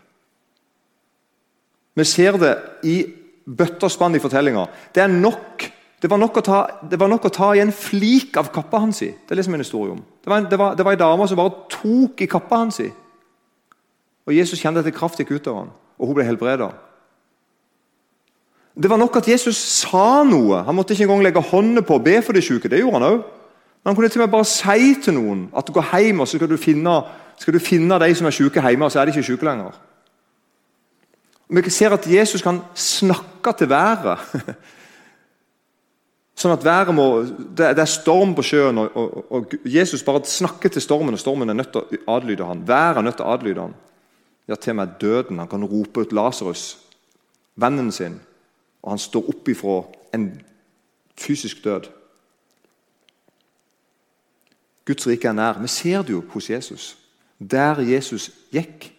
Vi 1.95 2.05
ser 2.05 2.38
det 2.41 2.55
i 2.88 2.97
bøtter 3.45 3.87
og 3.87 3.93
spann 3.93 4.17
i 4.17 4.23
fortellinga. 4.23 4.64
Det 4.95 5.03
er 5.05 5.12
nok 5.12 5.67
det 6.04 6.11
var, 6.12 6.18
nok 6.20 6.37
å 6.37 6.40
ta, 6.44 6.56
nok 7.00 7.23
å 7.25 7.32
ta 7.32 7.46
i 7.56 7.62
en 7.62 7.70
flik 7.73 8.34
av 8.37 8.50
kappa 8.52 8.82
hans. 8.82 8.99
i. 9.00 9.06
Det 9.08 9.32
er 9.32 9.38
liksom 9.38 9.54
en 9.56 9.62
historie 9.64 9.92
om. 9.94 10.02
Det 10.20 10.28
var 10.28 10.92
en 10.92 11.00
dame 11.00 11.28
som 11.28 11.38
bare 11.40 11.62
tok 11.73 12.20
i 12.20 12.28
kappa 12.28 12.58
hans. 12.61 12.82
i. 12.84 12.90
Og 14.28 14.34
Jesus 14.37 14.61
kjente 14.61 14.82
at 14.82 14.84
det 14.84 14.92
kraft 14.92 15.16
gikk 15.23 15.32
ut 15.32 15.49
av 15.49 15.62
ham, 15.62 15.70
og 15.96 16.11
hun 16.11 16.18
ble 16.18 16.26
helbreda. 16.28 16.68
Det 18.76 18.90
var 18.92 19.00
nok 19.00 19.16
at 19.16 19.30
Jesus 19.32 19.56
sa 19.56 20.20
noe. 20.28 20.61
Han 20.66 20.76
måtte 20.76 20.92
ikke 20.92 21.06
engang 21.06 21.25
legge 21.25 21.40
hånden 21.40 21.80
på 21.88 21.96
og 21.96 22.04
be 22.04 22.18
for 22.20 22.37
de 22.37 22.44
syke. 22.44 22.68
Det 22.68 22.82
gjorde 22.82 23.00
han 23.00 23.08
òg. 23.08 23.18
Men 23.80 23.92
han 23.92 23.96
kunne 23.96 24.12
til 24.12 24.20
og 24.20 24.26
med 24.26 24.37
bare 24.37 24.52
si 24.52 24.94
til 25.00 25.16
noen 25.16 25.49
at 25.56 25.64
du 25.64 25.73
går 25.73 25.88
hjem 25.88 26.20
og 26.20 26.28
så 26.28 26.37
skal 26.37 26.52
du 26.52 26.61
finne, 26.61 27.00
skal 27.40 27.56
du 27.56 27.64
finne 27.64 28.00
de 28.04 28.12
som 28.12 28.28
er 28.28 28.37
syke 28.37 28.61
hjemme, 28.61 28.84
og 28.84 28.92
så 28.92 29.00
er 29.00 29.08
de 29.08 29.16
ikke 29.16 29.25
syke 29.32 29.49
lenger. 29.49 29.73
Vi 31.49 31.70
ser 31.70 31.96
at 31.96 32.12
Jesus 32.12 32.42
kan 32.42 32.61
snakke 32.75 33.56
til 33.56 33.73
været. 33.73 34.18
Sånn 36.35 36.53
at 36.57 36.64
været 36.67 36.95
må, 36.95 37.07
det, 37.55 37.71
er 37.79 37.87
storm 37.87 38.33
på 38.35 38.43
sjøen, 38.43 38.79
og, 38.83 38.97
og, 38.99 39.26
og, 39.31 39.53
Jesus 39.71 40.03
bare 40.03 40.25
snakker 40.26 40.73
til 40.73 40.83
stormen, 40.83 41.14
og 41.14 41.23
stormen 41.23 41.50
er 41.50 41.59
nødt 41.59 41.71
til 41.75 41.85
å 41.85 42.17
adlyde 42.17 42.49
han. 42.49 42.64
Været 42.67 42.99
er 42.99 43.07
nødt 43.07 43.21
til 43.21 43.26
å 43.26 43.35
adlyde 43.37 43.67
han. 43.69 43.76
Ja, 44.50 44.59
til 44.59 44.75
og 44.75 44.81
med 44.81 44.97
døden. 45.00 45.38
Han 45.38 45.49
kan 45.49 45.64
rope 45.64 46.03
ut 46.03 46.12
Lasarus, 46.12 46.64
vennen 47.55 47.93
sin, 47.95 48.19
og 48.83 48.97
han 48.97 49.03
står 49.03 49.31
opp 49.31 49.49
ifra 49.49 49.76
en 50.17 50.26
fysisk 51.17 51.62
død. 51.64 51.87
Guds 54.85 55.07
rike 55.09 55.31
er 55.31 55.38
nær. 55.38 55.62
Vi 55.62 55.71
ser 55.71 56.03
det 56.03 56.12
jo 56.12 56.25
hos 56.35 56.50
Jesus. 56.50 56.91
Der 57.38 57.81
Jesus 57.81 58.29
gikk, 58.53 58.91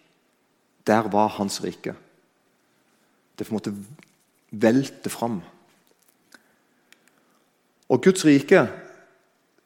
der 0.86 1.06
var 1.12 1.28
hans 1.36 1.60
rike. 1.64 1.94
Det 3.38 3.46
på 3.46 3.52
en 3.52 3.58
måte 3.60 3.74
velte 4.50 5.12
fram. 5.12 5.42
Og 7.88 8.02
Guds 8.02 8.24
rike 8.24 8.68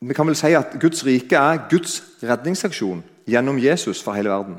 Vi 0.01 0.15
kan 0.15 0.27
vel 0.27 0.37
si 0.37 0.55
at 0.57 0.77
Guds 0.81 1.05
rike 1.05 1.37
er 1.37 1.67
Guds 1.71 1.99
redningsaksjon 2.23 3.03
gjennom 3.29 3.59
Jesus 3.61 4.01
for 4.03 4.17
hele 4.17 4.31
verden. 4.33 4.57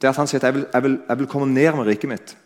Det 0.00 0.08
at 0.08 0.16
han 0.16 0.28
sier 0.28 0.40
at 0.40 0.46
jeg 0.48 0.54
vil, 0.54 0.64
jeg 0.72 0.82
vil, 0.82 0.94
jeg 1.08 1.18
vil 1.18 1.28
komme 1.28 1.48
ned 1.52 1.76
med 1.76 1.86
riket 1.86 2.08
mitt. 2.08 2.36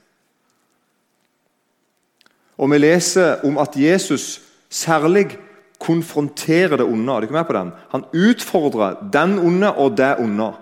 Og 2.59 2.71
Vi 2.71 2.79
leser 2.79 3.47
om 3.47 3.59
at 3.59 3.77
Jesus 3.77 4.43
særlig 4.69 5.39
konfronterer 5.81 6.77
det 6.77 6.87
onde. 6.87 7.13
Er 7.13 7.21
du 7.21 7.29
ikke 7.29 7.39
med 7.39 7.45
på 7.45 7.53
den? 7.53 7.73
Han 7.91 8.05
utfordrer 8.15 9.11
den 9.13 9.39
onde 9.39 9.73
og 9.75 9.97
det 9.97 10.17
onde. 10.19 10.53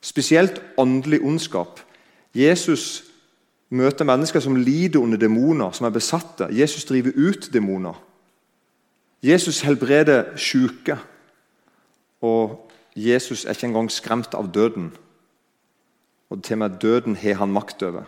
Spesielt 0.00 0.62
åndelig 0.76 1.20
ondskap. 1.22 1.80
Jesus 2.34 3.04
møter 3.70 4.04
mennesker 4.04 4.40
som 4.40 4.56
lider 4.56 5.00
under 5.00 5.18
demoner, 5.18 5.70
som 5.72 5.86
er 5.86 5.90
besatte. 5.90 6.48
Jesus 6.50 6.84
driver 6.84 7.12
ut 7.16 7.50
demoner. 7.52 8.07
Jesus 9.22 9.60
helbreder 9.66 10.36
syke, 10.36 10.98
og 12.22 12.70
Jesus 12.96 13.44
er 13.44 13.54
ikke 13.54 13.66
engang 13.70 13.90
skremt 13.90 14.34
av 14.34 14.50
døden. 14.54 14.92
Og 16.30 16.42
til 16.42 16.58
og 16.58 16.58
med 16.58 16.78
døden 16.82 17.16
har 17.16 17.40
han 17.40 17.52
makt 17.52 17.82
over. 17.82 18.06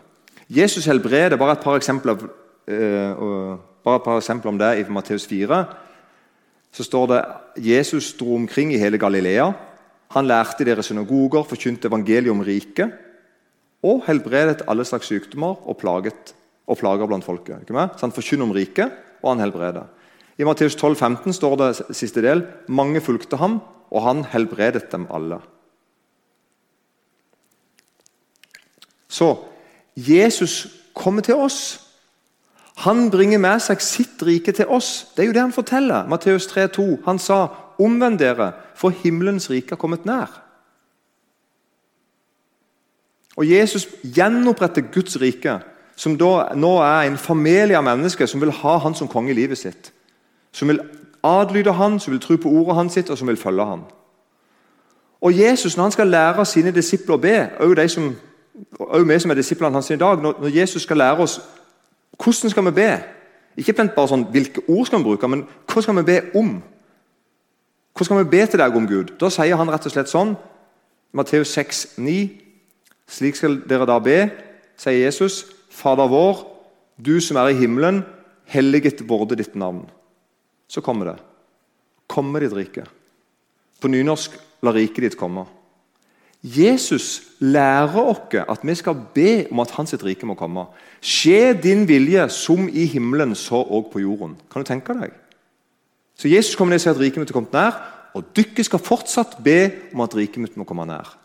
Jesus 0.51 0.87
helbreder 0.87 1.39
bare 1.39 1.53
et 1.53 1.65
par 1.65 1.77
eksempler, 1.79 2.19
uh, 2.19 3.59
bare 3.85 3.97
et 3.97 4.07
par 4.07 4.19
eksempler 4.19 4.51
om 4.51 4.59
det 4.59 4.73
i 4.79 4.89
Matteus 4.91 5.27
4. 5.27 5.65
Så 6.73 6.87
står 6.87 7.07
det 7.07 7.21
Jesus 7.57 8.13
dro 8.15 8.35
omkring 8.35 8.75
i 8.75 8.79
hele 8.79 8.99
Galilea. 8.99 9.53
Han 10.11 10.27
lærte 10.27 10.63
i 10.63 10.67
deres 10.67 10.87
synagoger, 10.91 11.43
forkynte 11.47 11.89
evangeliet 11.89 12.31
om 12.31 12.43
riket 12.43 12.93
og 13.83 14.03
helbredet 14.07 14.67
alle 14.69 14.85
slags 14.85 15.09
sykdommer 15.09 15.57
og, 15.69 15.79
plaget, 15.81 16.35
og 16.67 16.79
plager 16.79 17.07
blant 17.07 17.25
folket. 17.25 17.65
Så 17.69 18.01
Han 18.01 18.13
forkynner 18.13 18.45
om 18.45 18.51
riket, 18.51 18.91
og 19.23 19.31
han 19.31 19.41
helbreder. 19.41 19.87
I 20.41 20.45
Matteus 20.45 20.77
12, 20.77 20.97
15 20.97 21.33
står 21.37 21.57
det 21.61 21.97
siste 21.97 22.23
del 22.25 22.47
mange 22.73 23.03
fulgte 23.05 23.37
ham, 23.37 23.59
og 23.93 24.05
han 24.07 24.23
helbredet 24.33 24.87
dem 24.93 25.05
alle. 25.13 25.37
Så 29.11 29.35
Jesus 29.97 30.67
kommer 30.95 31.21
til 31.27 31.35
oss. 31.35 31.81
Han 32.87 33.11
bringer 33.13 33.43
med 33.43 33.61
seg 33.61 33.83
sitt 33.85 34.23
rike 34.25 34.55
til 34.57 34.71
oss. 34.73 35.11
Det 35.13 35.27
er 35.27 35.29
jo 35.29 35.37
det 35.37 35.45
han 35.45 35.53
forteller. 35.53 36.09
Matteus 36.09 36.47
3, 36.47 36.69
2. 36.69 36.99
Han 37.05 37.19
sa, 37.19 37.49
'Omvend 37.79 38.19
dere, 38.19 38.53
for 38.75 38.91
himmelens 38.91 39.51
rike 39.51 39.71
har 39.71 39.77
kommet 39.77 40.07
nær'. 40.07 40.41
Og 43.37 43.51
Jesus 43.51 43.89
gjenoppretter 44.03 44.83
Guds 44.93 45.21
rike, 45.21 45.61
som 45.97 46.19
da 46.19 46.53
nå 46.55 46.79
er 46.79 47.03
en 47.03 47.19
familie 47.19 47.77
av 47.77 47.85
mennesker 47.85 48.27
som 48.27 48.41
vil 48.41 48.51
ha 48.51 48.79
han 48.79 48.95
som 48.95 49.09
konge 49.09 49.31
i 49.31 49.35
livet 49.35 49.59
sitt 49.59 49.93
som 50.53 50.69
vil 50.69 50.81
adlyde 51.23 51.73
han, 51.73 52.01
som 52.01 52.13
vil 52.13 52.21
tro 52.21 52.37
på 52.37 52.49
ordet 52.49 52.75
hans 52.75 52.93
sitt, 52.93 53.11
og 53.11 53.19
som 53.19 53.29
vil 53.29 53.37
følge 53.37 53.65
han. 53.65 53.85
Og 55.21 55.39
Jesus, 55.39 55.77
når 55.77 55.83
han 55.83 55.93
skal 55.93 56.07
lære 56.07 56.47
sine 56.47 56.71
disipler 56.71 57.15
å 57.15 57.21
be, 57.21 57.37
også, 57.61 58.11
vi 59.07 59.19
som 59.21 59.31
er 59.31 59.39
disiplene 59.39 59.77
hans 59.77 59.91
i 59.91 59.97
dag, 60.01 60.23
når, 60.23 60.49
Jesus 60.55 60.83
skal 60.83 60.97
lære 60.97 61.27
oss 61.27 61.41
hvordan 62.21 62.51
skal 62.51 62.65
vi 62.65 62.71
be 62.71 62.91
Ikke 63.57 63.73
bare 63.73 64.09
sånn, 64.09 64.27
hvilke 64.31 64.63
ord 64.69 64.87
skal 64.87 65.01
vi 65.01 65.05
bruke, 65.05 65.29
men 65.29 65.43
hva 65.69 65.83
skal 65.83 65.97
vi 65.97 66.05
be 66.07 66.21
om? 66.39 66.53
Hva 67.97 68.05
skal 68.07 68.21
vi 68.21 68.29
be 68.31 68.45
til 68.47 68.61
deg 68.63 68.77
om 68.77 68.87
Gud? 68.89 69.11
Da 69.21 69.29
sier 69.33 69.59
han 69.59 69.69
rett 69.69 69.89
og 69.89 69.93
slett 69.93 70.09
sånn 70.09 70.37
Matteus 71.13 71.51
6, 71.59 71.99
9. 71.99 72.15
Slik 73.11 73.37
skal 73.37 73.59
dere 73.69 73.89
da 73.91 73.99
be, 73.99 74.21
sier 74.79 75.03
Jesus. 75.03 75.43
Fader 75.75 76.09
vår, 76.09 76.45
du 76.97 77.19
som 77.21 77.41
er 77.43 77.51
i 77.51 77.59
himmelen, 77.59 78.05
helliget 78.47 79.03
vorde 79.09 79.37
ditt 79.37 79.59
navn 79.59 79.89
så 80.71 80.83
kommer 80.85 81.11
det. 81.11 81.17
Komme 82.11 82.43
ditt 82.43 82.55
rike. 82.55 82.87
På 83.81 83.89
nynorsk 83.89 84.31
'la 84.63 84.73
riket 84.73 85.03
ditt 85.03 85.19
komme'. 85.19 85.47
Jesus 86.43 87.23
lærer 87.41 88.01
oss 88.01 88.35
at 88.49 88.61
vi 88.63 88.75
skal 88.75 88.97
be 89.15 89.47
om 89.51 89.61
at 89.61 89.71
hans 89.71 89.95
rike 89.95 90.27
må 90.27 90.35
komme. 90.35 90.67
Skje 91.03 91.53
din 91.63 91.89
vilje 91.89 92.29
som 92.29 92.69
i 92.69 92.85
himmelen, 92.85 93.35
så 93.35 93.61
òg 93.61 93.93
på 93.93 94.01
jorden. 94.01 94.37
Kan 94.53 94.63
du 94.63 94.69
tenke 94.69 94.95
deg? 94.95 95.11
Så 96.17 96.29
Jesus 96.29 96.57
kommer 96.57 96.71
ned 96.71 96.81
og 96.81 96.81
sier 96.81 96.95
at 96.95 97.01
riket 97.01 97.19
mitt 97.19 97.31
er 97.31 97.33
kommet 97.33 97.53
nær, 97.53 97.77
og 98.15 98.25
dere 98.37 98.65
skal 98.65 98.79
fortsatt 98.79 99.39
be 99.45 99.71
om 99.95 100.01
at 100.01 100.15
riket 100.17 100.41
mitt 100.41 100.57
må 100.57 100.65
komme 100.65 100.87
nær. 100.87 101.17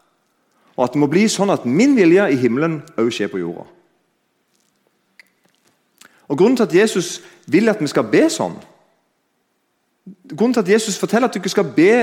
Og 0.75 0.83
at 0.83 0.93
det 0.93 0.99
må 0.99 1.07
bli 1.07 1.27
sånn 1.31 1.49
at 1.49 1.65
min 1.65 1.95
vilje 1.95 2.27
i 2.31 2.35
himmelen 2.35 2.81
òg 2.99 3.11
skjer 3.11 3.31
på 3.31 3.39
jorda. 3.39 3.65
Og 6.27 6.37
Grunnen 6.37 6.57
til 6.57 6.63
at 6.63 6.75
Jesus 6.75 7.21
vil 7.47 7.69
at 7.69 7.79
vi 7.79 7.87
skal 7.87 8.07
be 8.11 8.25
sånn, 8.29 8.57
Grunnen 10.37 10.53
til 10.53 10.61
at 10.61 10.69
Jesus 10.69 10.97
forteller 10.99 11.27
at 11.27 11.33
dere 11.33 11.49
skal 11.49 11.65
be, 11.75 11.93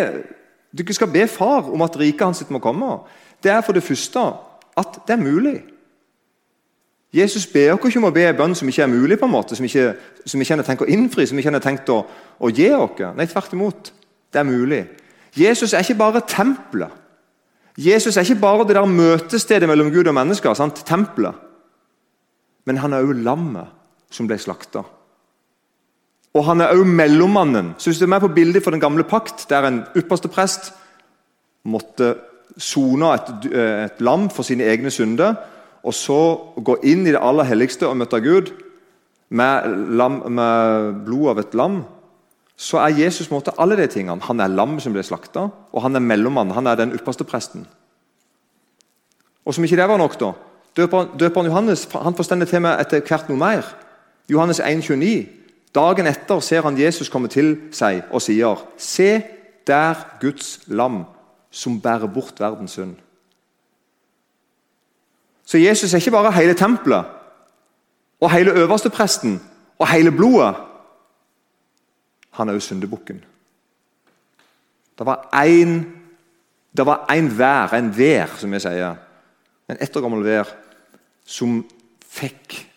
ikke 0.78 0.94
skal 0.94 1.10
be 1.12 1.26
far 1.28 1.68
om 1.70 1.82
at 1.82 1.98
riket 1.98 2.24
hans 2.26 2.44
må 2.50 2.58
komme, 2.58 2.98
det 3.42 3.52
er 3.52 3.60
for 3.60 3.72
det 3.72 3.82
første 3.82 4.18
at 4.76 4.98
det 5.06 5.14
er 5.14 5.22
mulig. 5.22 5.62
Jesus 7.12 7.46
ber 7.46 7.60
dere 7.60 7.76
ikke 7.76 8.00
om 8.00 8.08
å 8.08 8.14
be 8.14 8.24
en 8.24 8.36
bønn 8.36 8.54
som 8.56 8.68
ikke 8.68 8.86
er 8.86 8.88
mulig, 8.88 9.18
på 9.20 9.28
en 9.28 9.34
måte, 9.34 9.56
som 9.56 9.66
ikke, 9.68 9.92
som 10.24 10.40
ikke 10.40 10.56
har 10.56 10.64
tenkt 10.64 10.84
å 10.86 10.88
innfri, 10.88 11.26
som 11.28 11.38
ikke 11.38 11.52
har 11.52 11.60
tenkt 11.64 11.90
å, 11.92 11.98
å 12.40 12.50
gi 12.50 12.70
dere. 12.72 13.12
Nei, 13.18 13.26
tvert 13.28 13.52
imot. 13.52 13.92
Det 14.32 14.40
er 14.40 14.48
mulig. 14.48 14.86
Jesus 15.36 15.74
er 15.74 15.84
ikke 15.84 16.00
bare 16.00 16.24
tempelet. 16.28 16.98
Jesus 17.76 18.16
er 18.16 18.24
ikke 18.24 18.40
bare 18.40 18.64
det 18.68 18.76
der 18.76 18.88
møtestedet 18.88 19.68
mellom 19.68 19.92
Gud 19.92 20.08
og 20.08 20.16
mennesker. 20.16 20.56
Sant? 20.56 20.82
Tempelet. 20.88 21.36
Men 22.64 22.80
han 22.80 22.96
er 22.96 23.04
òg 23.04 23.20
lammet 23.24 23.72
som 24.12 24.28
ble 24.28 24.38
slakta. 24.40 24.84
Og 26.32 26.44
han 26.44 26.60
er 26.60 26.72
også 26.72 26.84
mellommannen. 26.84 27.74
Så 27.78 27.90
Hvis 27.90 27.98
du 27.98 28.04
er 28.04 28.14
med 28.14 28.20
på 28.20 28.28
bildet 28.28 28.64
for 28.64 28.70
den 28.70 28.80
gamle 28.80 29.04
pakt, 29.04 29.46
der 29.48 29.66
en 29.68 29.82
ypperste 29.96 30.28
prest 30.28 30.72
måtte 31.64 32.14
sone 32.56 33.14
et, 33.14 33.48
et, 33.54 34.00
lam 34.00 34.30
for 34.30 34.42
sine 34.42 34.64
egne 34.64 34.90
synder, 34.90 35.34
og 35.82 35.94
så 35.94 36.36
gå 36.64 36.76
inn 36.84 37.06
i 37.06 37.12
det 37.12 37.20
aller 37.20 37.44
helligste 37.44 37.88
og 37.88 37.96
møte 37.96 38.20
Gud 38.20 38.52
med, 39.28 39.68
lam, 39.96 40.22
med 40.30 41.04
blod 41.06 41.32
av 41.32 41.42
et 41.42 41.54
lam, 41.54 41.82
så 42.56 42.78
er 42.78 42.98
Jesus 43.02 43.30
måtte 43.30 43.54
alle 43.58 43.76
de 43.76 43.86
tingene. 43.90 44.22
Han 44.22 44.40
er 44.40 44.52
lam 44.52 44.78
som 44.80 44.92
ble 44.94 45.02
slakta, 45.02 45.48
og 45.72 45.82
han 45.82 45.96
er 45.96 46.04
mellommannen. 46.04 46.54
Han 46.54 46.66
er 46.66 46.78
den 46.78 46.92
ypperste 46.94 47.24
presten. 47.24 47.66
Og 49.44 49.54
Som 49.54 49.64
ikke 49.64 49.76
det 49.76 49.88
var 49.88 49.98
nok, 49.98 50.20
da, 50.20 50.32
døperen, 50.76 51.08
døperen 51.18 51.46
Johannes 51.46 51.88
han 51.92 52.14
forstender 52.14 52.46
til 52.46 52.62
meg 52.62 52.80
etter 52.80 53.02
hvert 53.02 53.28
noe 53.28 53.38
mer. 53.38 53.66
Johannes 54.30 54.60
1, 54.60 54.84
29. 54.86 55.41
Dagen 55.74 56.06
etter 56.06 56.40
ser 56.40 56.62
han 56.62 56.78
Jesus 56.78 57.08
komme 57.08 57.28
til 57.28 57.56
seg 57.72 58.02
og 58.10 58.22
sier, 58.22 58.66
'Se 58.76 59.22
der 59.66 59.94
Guds 60.20 60.60
lam, 60.66 61.04
som 61.50 61.80
bærer 61.80 62.06
bort 62.06 62.40
verdens 62.40 62.78
synd'. 62.78 63.00
Så 65.44 65.58
Jesus 65.58 65.94
er 65.94 65.98
ikke 65.98 66.10
bare 66.10 66.32
hele 66.32 66.54
tempelet 66.54 67.04
og 68.20 68.32
hele 68.32 68.50
øverstepresten 68.52 69.40
og 69.78 69.88
hele 69.88 70.12
blodet. 70.12 70.54
Han 72.30 72.48
er 72.48 72.54
også 72.54 72.68
syndebukken. 72.68 73.24
Det 74.98 75.06
var 75.06 75.28
én 75.34 75.84
en 77.10 77.38
vær, 77.38 77.74
en 77.74 77.98
vær, 77.98 78.26
som 78.36 78.52
vi 78.52 78.60
sier, 78.60 78.96
en 79.68 79.76
ettergammel 79.80 80.24
vær, 80.24 80.48
som 81.26 81.64
fikk 82.08 82.71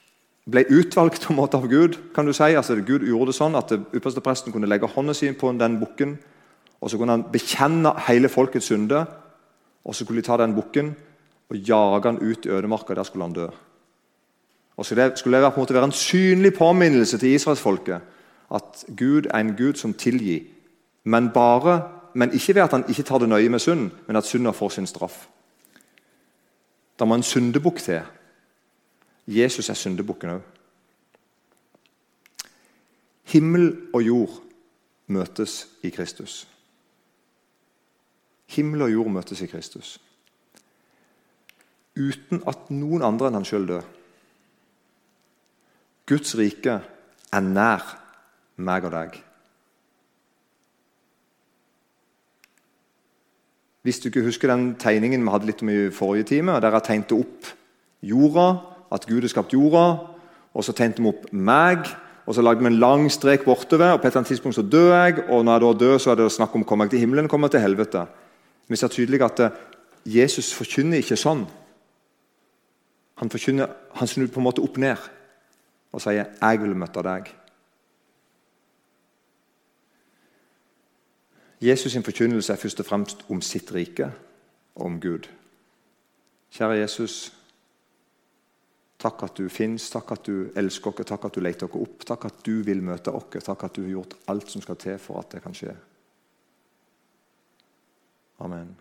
ble 0.52 0.66
utvalgt 0.70 1.26
på 1.26 1.34
en 1.34 1.40
måte 1.40 1.58
av 1.58 1.68
Gud. 1.68 1.98
kan 2.14 2.26
du 2.26 2.34
si. 2.34 2.44
Altså, 2.44 2.76
Gud 2.76 3.08
gjorde 3.08 3.32
det 3.32 3.36
sånn 3.36 3.56
at 3.56 3.72
ypperste 3.72 4.22
presten 4.22 4.54
kunne 4.54 4.68
legge 4.68 4.88
hånda 4.88 5.14
si 5.14 5.32
på 5.32 5.52
den 5.58 5.80
bukken. 5.80 6.18
og 6.82 6.90
Så 6.90 6.98
kunne 6.98 7.12
han 7.12 7.24
bekjenne 7.32 7.94
hele 8.08 8.30
folkets 8.30 8.66
synde. 8.66 9.06
og 9.84 9.96
Så 9.96 10.06
skulle 10.06 10.22
de 10.22 10.28
ta 10.28 10.38
den 10.38 10.56
bukken 10.56 10.96
og 11.50 11.58
jage 11.58 12.04
han 12.04 12.20
ut 12.22 12.46
i 12.46 12.50
ødemarka. 12.50 12.94
Der 12.94 13.04
skulle 13.04 13.26
han 13.26 13.34
dø. 13.34 13.48
Og 14.78 14.86
så 14.86 15.12
skulle 15.16 15.42
det 15.42 15.54
på 15.54 15.60
en 15.60 15.62
måte 15.62 15.74
være 15.74 15.84
en 15.84 15.92
synlig 15.92 16.54
påminnelse 16.54 17.18
til 17.18 17.30
israelsfolket 17.30 18.02
at 18.52 18.86
Gud 18.98 19.26
er 19.34 19.40
en 19.40 19.56
Gud 19.56 19.74
som 19.74 19.94
tilgir. 19.94 20.40
Men, 21.04 21.30
bare, 21.30 21.82
men 22.14 22.34
ikke 22.34 22.56
ved 22.56 22.62
at 22.62 22.72
han 22.72 22.86
ikke 22.90 23.04
tar 23.04 23.18
det 23.18 23.30
nøye 23.30 23.50
med 23.50 23.60
synd, 23.60 23.92
men 24.08 24.16
at 24.16 24.26
synda 24.26 24.52
får 24.52 24.70
sin 24.70 24.88
straff. 24.88 25.28
Det 27.00 27.08
må 27.08 27.16
en 27.16 27.24
syndebukk 27.24 27.80
til 27.80 28.02
Jesus 29.28 29.70
er 29.70 29.78
syndebukken 29.78 30.36
òg. 30.38 30.42
Himmel 33.26 33.72
og 33.94 34.04
jord 34.06 34.42
møtes 35.08 35.66
i 35.84 35.90
Kristus. 35.90 36.46
Himmel 38.54 38.86
og 38.86 38.92
jord 38.94 39.10
møtes 39.12 39.42
i 39.42 39.50
Kristus. 39.50 39.96
Uten 41.98 42.44
at 42.48 42.70
noen 42.70 43.06
andre 43.06 43.32
enn 43.32 43.40
han 43.40 43.48
sjøl 43.48 43.66
dør. 43.70 43.86
Guds 46.06 46.36
rike 46.38 46.76
er 47.34 47.46
nær 47.46 47.86
meg 48.62 48.86
og 48.86 48.94
deg. 48.94 49.18
Hvis 53.86 54.00
du 54.02 54.10
ikke 54.10 54.26
husker 54.26 54.50
den 54.50 54.76
tegningen 54.82 55.26
vi 55.26 55.34
hadde 55.34 55.50
litt 55.50 55.62
om 55.62 55.70
i 55.70 55.90
forrige 55.94 56.30
time, 56.36 56.58
der 56.62 56.74
jeg 56.74 56.86
tegnte 56.88 57.18
opp 57.18 57.52
jorda, 58.06 58.75
at 58.92 59.06
Gud 59.06 59.22
har 59.22 59.32
skapt 59.32 59.54
jorda, 59.54 59.86
og 60.54 60.64
så 60.64 60.74
tente 60.76 61.02
vi 61.02 61.10
opp 61.10 61.28
meg, 61.32 61.88
og 62.26 62.36
så 62.36 62.42
lagde 62.42 62.64
vi 62.64 62.70
en 62.72 62.80
lang 62.80 63.08
strek 63.12 63.46
bortover, 63.46 63.94
og 63.94 64.02
på 64.02 64.08
et 64.08 64.12
eller 64.12 64.24
annet 64.24 64.34
tidspunkt 64.34 64.56
så 64.56 64.66
dør 64.66 64.94
jeg, 64.94 65.26
og 65.30 65.46
når 65.46 65.54
jeg 65.54 65.62
da 65.62 65.86
dør, 65.86 65.98
så 65.98 66.12
er 66.12 66.16
det 66.16 66.32
snakk 66.32 66.56
om 66.56 66.64
kommer 66.64 66.86
jeg 66.86 66.96
til 66.96 67.04
himmelen 67.06 67.28
kommer 67.30 67.48
jeg 67.48 67.58
til 67.58 67.66
helvete. 67.68 68.06
Vi 68.68 68.76
ser 68.76 68.88
tydelig 68.88 69.22
at 69.22 69.40
eh, 69.40 69.58
Jesus 70.06 70.54
forkynner 70.54 71.02
ikke 71.02 71.18
sånn. 71.18 71.46
Han, 73.22 73.30
forkynner, 73.30 73.70
han 73.96 74.10
snur 74.10 74.28
på 74.28 74.42
en 74.42 74.48
måte 74.48 74.64
opp 74.66 74.78
ned 74.78 74.98
og 75.96 76.02
sier 76.02 76.26
'Jeg 76.42 76.62
vil 76.62 76.76
møte 76.76 77.00
deg'. 77.00 77.30
Jesus' 81.62 81.90
sin 81.90 82.04
forkynnelse 82.04 82.54
er 82.54 82.58
først 82.58 82.80
og 82.80 82.86
fremst 82.86 83.26
om 83.30 83.42
sitt 83.42 83.74
rike 83.74 84.12
og 84.76 84.86
om 84.86 85.00
Gud. 85.02 85.30
Kjære 86.52 86.80
Jesus, 86.80 87.34
takk 89.02 89.26
at 89.28 89.36
du 89.38 89.50
fins, 89.52 89.90
takk 89.92 90.16
at 90.16 90.30
du 90.30 90.52
elsker 90.58 90.94
oss, 90.94 91.08
takk 91.08 91.28
at 91.28 91.36
du 91.36 91.44
leter 91.44 91.68
oss 91.68 91.82
opp, 91.82 92.06
takk 92.08 92.30
at 92.30 92.40
du 92.46 92.56
vil 92.66 92.82
møte 92.86 93.12
oss, 93.12 93.44
takk 93.44 93.68
at 93.68 93.76
du 93.76 93.84
har 93.84 93.94
gjort 93.98 94.18
alt 94.32 94.54
som 94.54 94.64
skal 94.64 94.80
til 94.82 94.98
for 95.02 95.22
at 95.22 95.36
det 95.36 95.44
kan 95.44 95.56
skje. 95.56 95.76
Amen. 98.46 98.74